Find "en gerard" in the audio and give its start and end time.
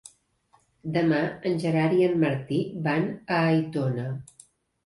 1.51-1.95